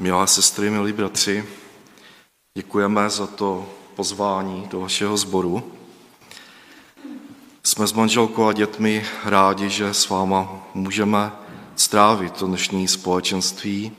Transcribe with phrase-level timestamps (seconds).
[0.00, 1.48] Milé sestry, milí bratři,
[2.54, 5.72] děkujeme za to pozvání do vašeho sboru.
[7.62, 11.32] Jsme s manželkou a dětmi rádi, že s váma můžeme
[11.76, 13.92] strávit to dnešní společenství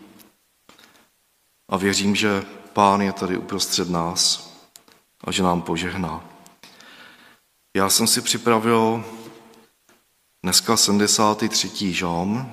[1.70, 2.44] a věřím, že
[2.74, 4.52] Pán je tady uprostřed nás
[5.24, 6.24] a že nám požehná.
[7.76, 9.04] Já jsem si připravil
[10.44, 11.94] dneska 73.
[11.94, 12.52] žalm,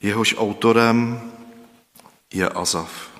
[0.00, 1.30] jehož autorem
[2.34, 3.10] je Azaf.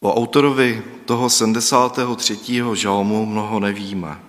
[0.00, 2.38] O autorovi toho 73.
[2.74, 4.22] žalmu mnoho nevíme.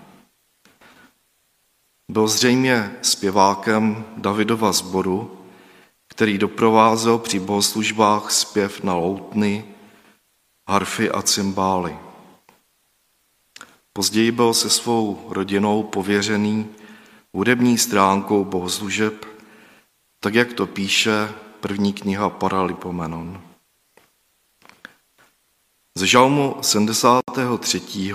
[2.09, 5.41] Byl zřejmě zpěvákem Davidova sboru,
[6.07, 9.65] který doprovázel při bohoslužbách zpěv na loutny,
[10.67, 11.97] harfy a cymbály.
[13.93, 16.67] Později byl se svou rodinou pověřený
[17.33, 19.25] hudební stránkou bohoslužeb,
[20.19, 21.29] tak jak to píše
[21.67, 23.41] první kniha Paralipomenon.
[25.95, 28.13] Ze žalmu 73.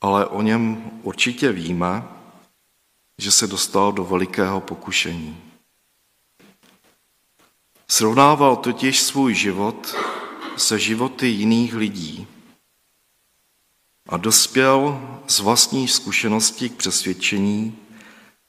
[0.00, 2.08] ale o něm určitě víme,
[3.18, 5.36] že se dostal do velikého pokušení.
[7.88, 9.94] Srovnával totiž svůj život
[10.56, 12.26] se životy jiných lidí
[14.08, 17.78] a dospěl z vlastní zkušenosti k přesvědčení,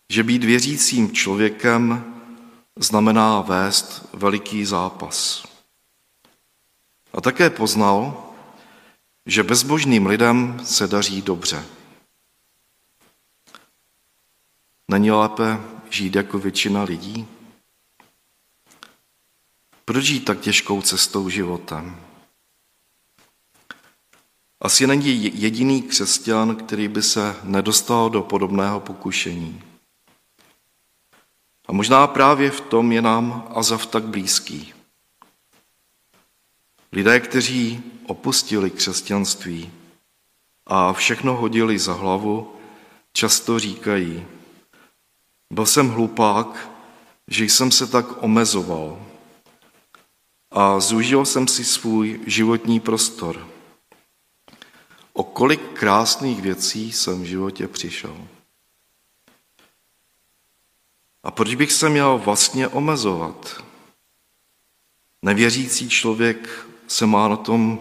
[0.10, 2.15] že být věřícím člověkem
[2.80, 5.46] znamená vést veliký zápas.
[7.14, 8.24] A také poznal,
[9.26, 11.66] že bezbožným lidem se daří dobře.
[14.88, 15.60] Není lépe
[15.90, 17.28] žít jako většina lidí?
[19.86, 22.02] Proč žít tak těžkou cestou životem?
[24.62, 29.75] Asi není jediný křesťan, který by se nedostal do podobného pokušení.
[31.68, 34.74] A možná právě v tom je nám Azaf tak blízký.
[36.92, 39.72] Lidé, kteří opustili křesťanství
[40.66, 42.56] a všechno hodili za hlavu,
[43.14, 44.26] často říkají,
[45.54, 46.70] byl jsem hlupák,
[47.28, 49.06] že jsem se tak omezoval
[50.52, 53.48] a zúžil jsem si svůj životní prostor.
[55.14, 58.18] O kolik krásných věcí jsem v životě přišel.
[61.26, 63.64] A proč bych se měl vlastně omezovat?
[65.22, 67.80] Nevěřící člověk se má na, tom,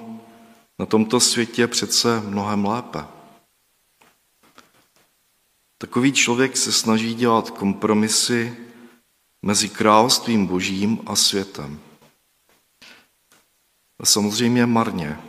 [0.79, 3.05] na tomto světě přece mnohem lépe.
[5.79, 8.57] Takový člověk se snaží dělat kompromisy
[9.43, 11.81] mezi královstvím božím a světem.
[13.99, 15.21] A samozřejmě marně.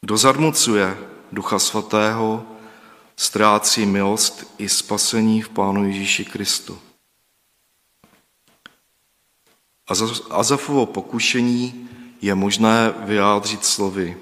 [0.00, 0.98] Kdo zarmucuje
[1.32, 2.57] Ducha Svatého,
[3.18, 6.78] ztrácí milost i spasení v Pánu Ježíši Kristu.
[10.30, 11.88] Azafovo pokušení
[12.22, 14.16] je možné vyjádřit slovy.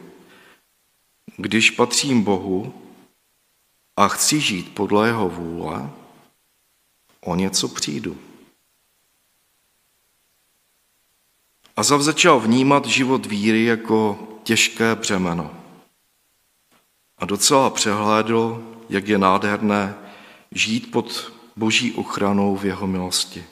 [1.37, 2.83] Když patřím Bohu
[3.97, 5.91] a chci žít podle jeho vůle,
[7.21, 8.19] o něco přijdu.
[11.77, 15.63] Azav začal vnímat život víry jako těžké břemeno.
[17.19, 19.95] A docela přehlédl, jak je nádherné
[20.51, 23.45] žít pod boží ochranou v jeho milosti.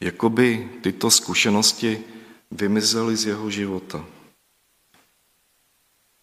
[0.00, 2.04] Jakoby tyto zkušenosti
[2.50, 4.04] vymizely z jeho života.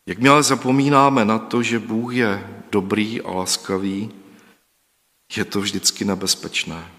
[0.06, 4.12] Jakmile zapomínáme na to, že Bůh je dobrý a laskavý,
[5.36, 6.92] je to vždycky nebezpečné.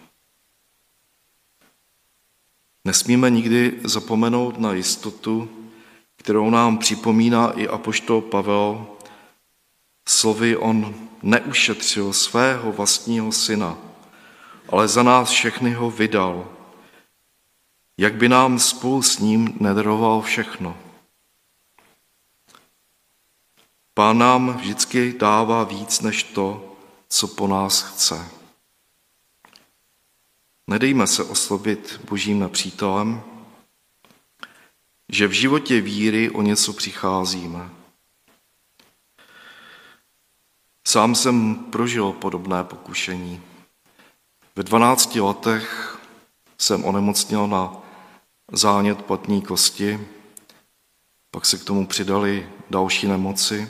[2.85, 5.49] Nesmíme nikdy zapomenout na jistotu,
[6.17, 8.87] kterou nám připomíná i apoštol Pavel.
[10.11, 13.79] Slovy on neušetřil svého vlastního syna,
[14.69, 16.49] ale za nás všechny ho vydal.
[17.99, 20.77] Jak by nám spolu s ním nedaroval všechno.
[23.95, 26.77] Pán nám vždycky dává víc než to,
[27.09, 28.29] co po nás chce.
[30.67, 33.23] Nedejme se oslobit božím nepřítelem,
[35.09, 37.80] že v životě víry o něco přicházíme.
[40.87, 43.43] Sám jsem prožil podobné pokušení.
[44.57, 45.99] Ve 12 letech
[46.59, 47.77] jsem onemocněl na
[48.53, 50.07] zánět platní kosti,
[51.31, 53.69] pak se k tomu přidali další nemoci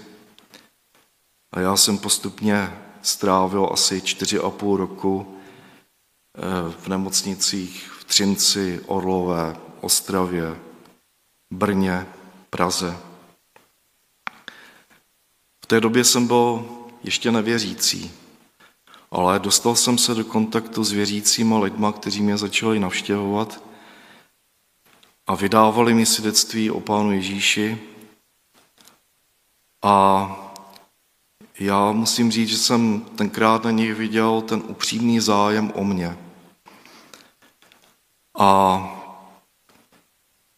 [1.53, 5.39] a já jsem postupně strávil asi čtyři a půl roku
[6.37, 6.41] eh,
[6.81, 10.56] v nemocnicích v Třinci, Orlové, Ostravě,
[11.51, 12.06] Brně,
[12.51, 12.97] Praze.
[15.65, 16.65] V té době jsem byl
[17.02, 18.11] ještě nevěřící.
[19.11, 23.61] ale dostal jsem se do kontaktu s věřícíma lidma, kteří mě začali navštěvovat
[25.26, 27.79] a vydávali mi svědectví o Pánu Ježíši.
[29.82, 30.37] A
[31.58, 36.19] já musím říct, že jsem tenkrát na nich viděl ten upřímný zájem o mě.
[38.38, 38.82] A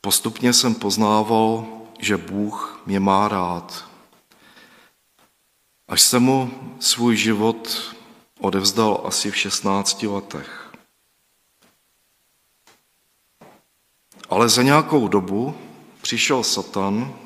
[0.01, 1.67] postupně jsem poznával,
[1.99, 3.92] že Bůh mě má rád.
[5.93, 6.51] Až jsem mu
[6.81, 7.95] svůj život
[8.41, 10.73] odevzdal asi v 16 letech.
[14.29, 15.57] Ale za nějakou dobu
[16.03, 17.19] přišel Satan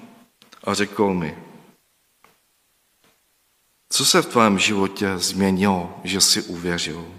[0.64, 1.38] a řekl mi,
[3.88, 7.14] co se v tvém životě změnilo, že jsi uvěřil?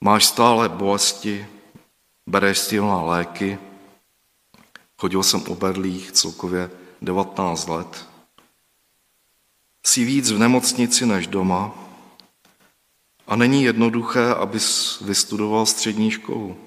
[0.00, 1.46] Máš stále bolesti,
[2.26, 3.58] bereš silná léky,
[4.98, 6.70] chodil jsem o berlích celkově
[7.02, 8.15] 19 let,
[9.86, 11.74] jsi víc v nemocnici než doma
[13.26, 16.58] a není jednoduché, abys vystudoval střední školu.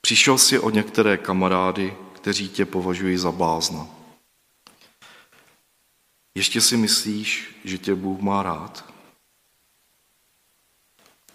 [0.00, 3.86] Přišel si o některé kamarády, kteří tě považují za blázna.
[6.34, 8.94] Ještě si myslíš, že tě Bůh má rád?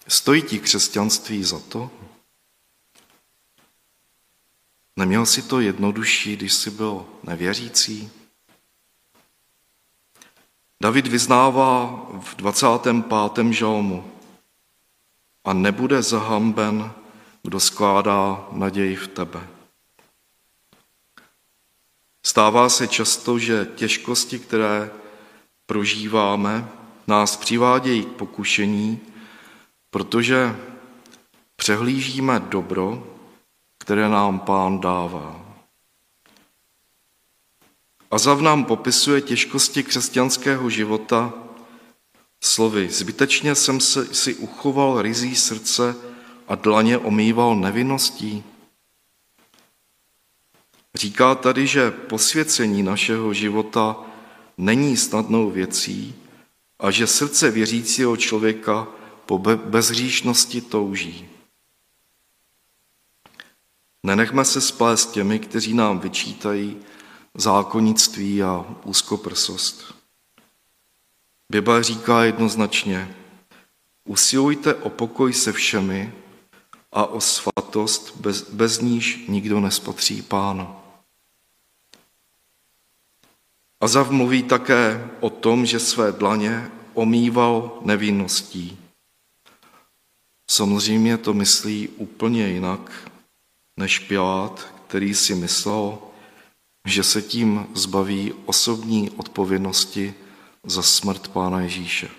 [0.08, 1.92] Stojí ti křesťanství za to?
[4.96, 8.25] Neměl si to jednodušší, když jsi byl nevěřící?
[10.86, 13.52] David vyznává v 25.
[13.54, 14.06] žalmu
[15.46, 16.92] a nebude zahamben,
[17.44, 19.48] kdo skládá naději v tebe.
[22.26, 24.92] Stává se často, že těžkosti, které
[25.66, 26.70] prožíváme,
[27.08, 29.00] nás přivádějí k pokušení,
[29.90, 30.56] protože
[31.56, 33.08] přehlížíme dobro,
[33.78, 35.46] které nám pán dává.
[38.16, 41.34] A zav nám popisuje těžkosti křesťanského života
[42.44, 42.90] slovy.
[42.90, 43.80] Zbytečně jsem
[44.12, 45.96] si uchoval rizí srdce
[46.48, 48.44] a dlaně omýval nevinností.
[50.96, 53.96] Říká tady, že posvěcení našeho života
[54.58, 56.16] není snadnou věcí
[56.80, 58.88] a že srdce věřícího člověka
[59.26, 61.30] po bezříšnosti touží.
[64.04, 66.78] Nenechme se splést těmi, kteří nám vyčítají
[67.36, 69.96] zákonnictví a úzkoprsost.
[71.50, 73.16] Bible říká jednoznačně,
[74.06, 76.14] usilujte o pokoj se všemi
[76.92, 80.76] a o svatost, bez, bez níž nikdo nespatří pána.
[83.82, 88.78] Azav mluví také o tom, že své dlaně omýval nevinností.
[90.50, 93.12] Samozřejmě to myslí úplně jinak
[93.78, 95.98] než Pilát, který si myslel,
[96.86, 100.14] že se tím zbaví osobní odpovědnosti
[100.64, 102.10] za smrt Pána Ježíše.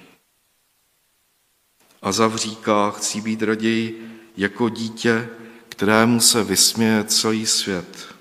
[2.03, 5.29] A říká, chci být raději jako dítě,
[5.69, 8.15] kterému se vysměje celý svět,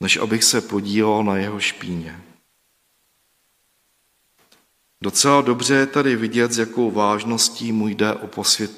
[0.00, 2.22] než abych se podílel na jeho špíně.
[5.02, 8.70] Docela dobře je tady vidět, s jakou vážností mu jde o, posvět,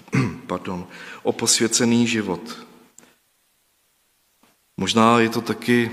[0.46, 0.86] pardon,
[1.22, 2.66] o posvěcený život.
[4.76, 5.90] Možná je to taky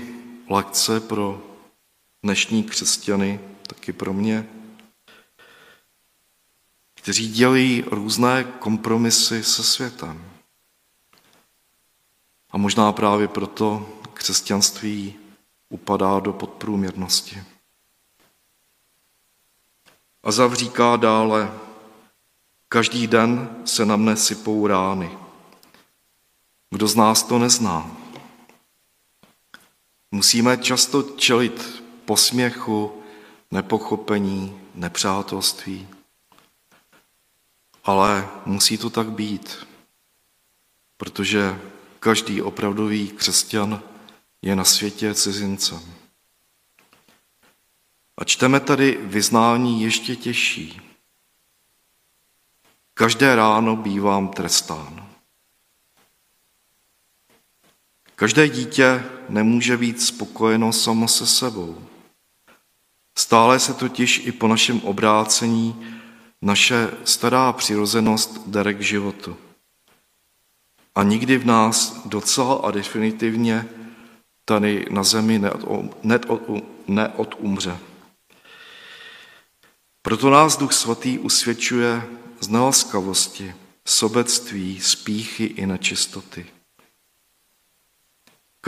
[0.48, 1.42] lekce pro
[2.22, 4.48] dnešní křesťany, taky pro mě,
[6.94, 10.30] kteří dělají různé kompromisy se světem.
[12.50, 15.14] A možná právě proto křesťanství
[15.68, 17.42] upadá do podprůměrnosti.
[20.22, 21.52] A zavříká dále,
[22.68, 25.18] každý den se na mne sypou rány.
[26.70, 27.97] Kdo z nás to nezná?
[30.10, 33.02] Musíme často čelit posměchu,
[33.50, 35.88] nepochopení, nepřátelství.
[37.84, 39.66] Ale musí to tak být,
[40.96, 41.60] protože
[42.00, 43.82] každý opravdový křesťan
[44.42, 45.94] je na světě cizincem.
[48.18, 50.80] A čteme tady vyznání ještě těžší.
[52.94, 55.08] Každé ráno bývám trestán.
[58.18, 61.88] Každé dítě nemůže být spokojeno samo se sebou.
[63.18, 65.86] Stále se totiž i po našem obrácení
[66.42, 69.36] naše stará přirozenost dere k životu.
[70.94, 73.68] A nikdy v nás docela a definitivně
[74.44, 75.42] tady na zemi
[76.88, 77.78] neodumře.
[80.02, 82.02] Proto nás Duch Svatý usvědčuje
[82.40, 86.57] z nelaskavosti, sobectví, spíchy i nečistoty.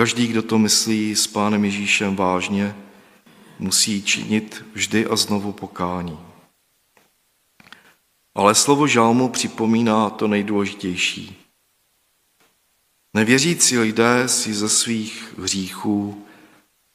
[0.00, 2.76] Každý, kdo to myslí s Pánem Ježíšem vážně,
[3.58, 6.18] musí činit vždy a znovu pokání.
[8.34, 11.36] Ale slovo žalmu připomíná to nejdůležitější.
[13.14, 16.26] Nevěřící lidé si ze svých hříchů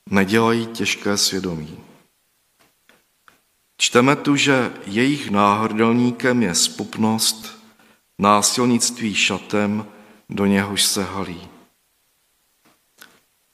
[0.10, 1.78] nedělají těžké svědomí.
[3.78, 7.58] Čteme tu, že jejich náhrdelníkem je spupnost,
[8.20, 9.86] násilnictví šatem,
[10.30, 11.55] do něhož se halí.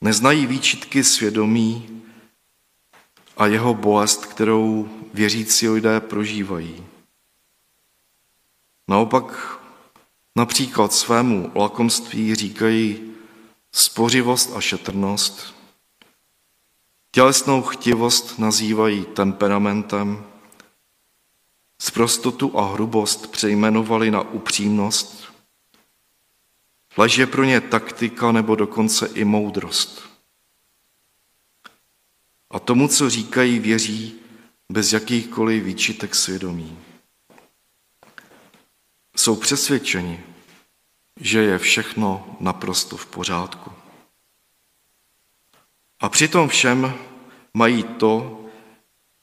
[0.02, 2.02] Neznají výčitky svědomí
[3.36, 6.86] a jeho bolest, kterou věřící lidé prožívají.
[8.88, 9.58] Naopak
[10.36, 13.12] například svému lakomství říkají
[13.72, 15.54] spořivost a šetrnost,
[17.12, 20.24] tělesnou chtivost nazývají temperamentem,
[21.80, 25.31] sprostotu a hrubost přejmenovali na upřímnost,
[26.96, 30.08] Lež je pro ně taktika nebo dokonce i moudrost.
[32.50, 34.20] A tomu, co říkají, věří
[34.68, 36.78] bez jakýchkoliv výčitek svědomí.
[39.16, 40.24] Jsou přesvědčeni,
[41.20, 43.72] že je všechno naprosto v pořádku.
[46.00, 46.94] A přitom všem
[47.54, 48.44] mají to,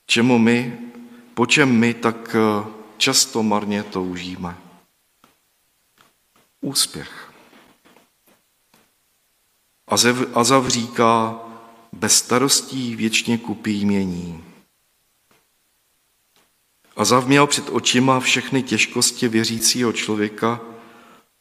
[0.05, 0.77] čemu my,
[1.33, 2.35] po čem my tak
[2.97, 4.57] často marně toužíme.
[6.61, 7.28] Úspěch.
[10.33, 11.39] Azav říká,
[11.91, 14.43] bez starostí věčně kupí mění.
[16.95, 20.61] Azav měl před očima všechny těžkosti věřícího člověka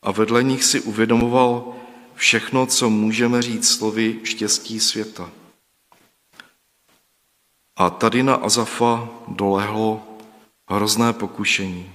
[0.03, 1.75] a vedle nich si uvědomoval
[2.15, 5.31] všechno, co můžeme říct slovy štěstí světa.
[7.77, 10.19] A tady na Azafa dolehlo
[10.69, 11.93] hrozné pokušení.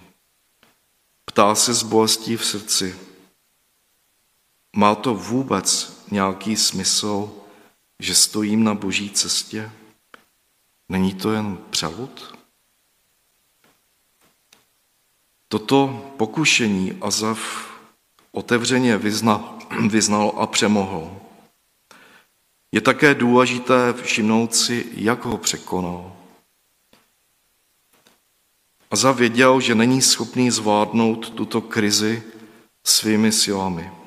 [1.25, 2.95] Ptá se s bolestí v srdci.
[4.75, 7.32] Má to vůbec nějaký smysl,
[8.00, 9.72] že stojím na boží cestě?
[10.89, 12.36] Není to jen převod?
[15.48, 17.39] Toto pokušení Azav
[18.32, 21.22] otevřeně vyznal, vyznal a přemohl.
[22.72, 26.15] Je také důležité všimnout si, jak ho překonal.
[28.91, 32.24] Azav věděl, že není schopný zvládnout tuto krizi
[32.84, 34.02] svými silami.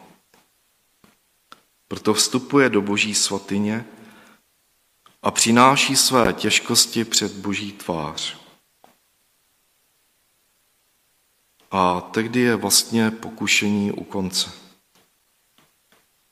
[1.89, 3.85] Proto vstupuje do boží svatyně
[5.23, 8.37] a přináší své těžkosti před boží tvář.
[11.71, 14.53] A tehdy je vlastně pokušení u konce.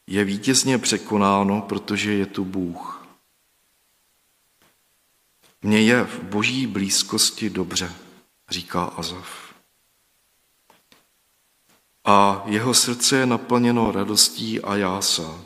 [0.06, 3.06] Je vítězně překonáno, protože je tu Bůh.
[5.62, 7.94] Mně je v boží blízkosti dobře,
[8.48, 9.43] říká Azaf.
[12.04, 15.44] A jeho srdce je naplněno radostí a jásá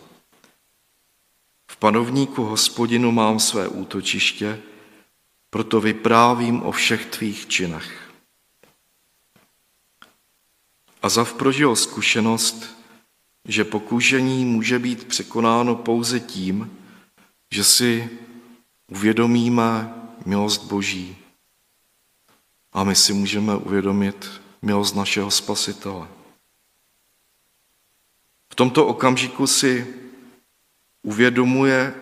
[1.79, 4.63] panovníku hospodinu mám své útočiště,
[5.51, 8.11] proto vyprávím o všech tvých činech.
[11.03, 12.77] A zav prožil zkušenost,
[13.45, 16.71] že pokušení může být překonáno pouze tím,
[17.51, 18.11] že si
[18.89, 19.95] uvědomíme
[20.27, 21.17] milost Boží.
[22.73, 24.31] A my si můžeme uvědomit
[24.63, 26.09] milost našeho Spasitele.
[28.59, 29.95] Tomto okamžiku si
[31.03, 31.95] uvědomuje,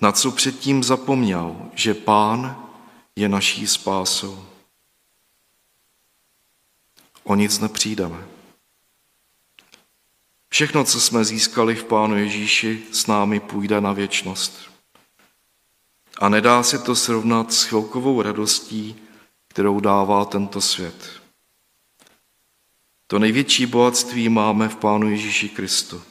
[0.00, 2.68] na co předtím zapomněl, že Pán
[3.16, 4.46] je naší spásou.
[7.24, 8.26] O nic nepřijdeme.
[10.48, 14.70] Všechno, co jsme získali v Pánu Ježíši, s námi půjde na věčnost.
[16.18, 18.96] A nedá se to srovnat s chvilkovou radostí,
[19.48, 21.27] kterou dává tento svět.
[23.10, 26.02] To největší bohatství máme v Pánu Ježíši Kristu.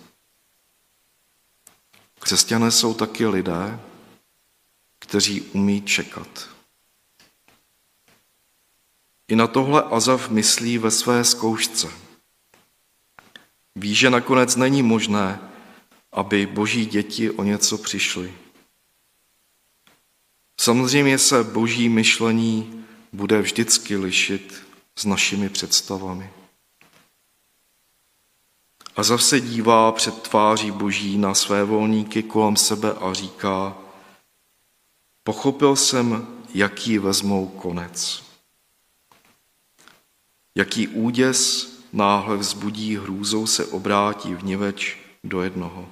[2.20, 3.80] Křesťané jsou taky lidé,
[5.00, 6.50] kteří umí čekat.
[9.28, 11.88] I na tohle Azav myslí ve své zkoušce.
[13.76, 15.40] Ví, že nakonec není možné,
[16.12, 18.34] aby boží děti o něco přišly.
[20.60, 24.64] Samozřejmě se boží myšlení bude vždycky lišit
[24.96, 26.30] s našimi představami.
[28.98, 33.78] A zase dívá před tváří boží na své volníky kolem sebe a říká,
[35.24, 38.24] pochopil jsem, jaký vezmou konec.
[40.56, 45.90] Jaký úděs náhle vzbudí hrůzou se obrátí v něveč do jednoho.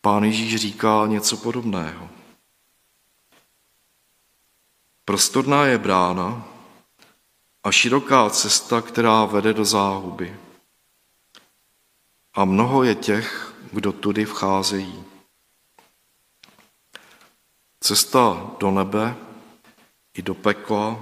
[0.00, 2.08] Pán Ježíš říká něco podobného.
[5.04, 6.55] Prostorná je brána,
[7.66, 10.36] a široká cesta, která vede do záhuby.
[12.34, 15.04] A mnoho je těch, kdo tudy vcházejí.
[17.80, 19.16] Cesta do nebe
[20.14, 21.00] i do pekla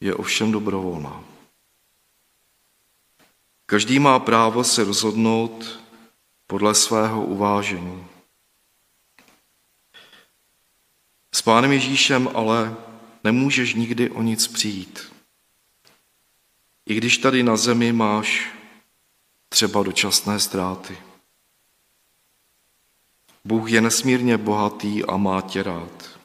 [0.00, 1.24] je ovšem dobrovolná.
[3.66, 5.80] Každý má právo se rozhodnout
[6.46, 8.06] podle svého uvážení.
[11.34, 12.76] S Pánem Ježíšem ale
[13.24, 15.12] nemůžeš nikdy o nic přijít.
[16.92, 18.52] I když tady na zemi máš
[19.48, 20.98] třeba dočasné ztráty.
[23.44, 26.18] Bůh je nesmírně bohatý a má tě rád.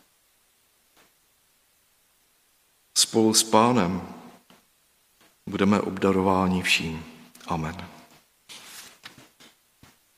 [2.98, 4.02] Spolu s Pánem
[5.50, 7.06] budeme obdarováni vším.
[7.46, 7.97] Amen.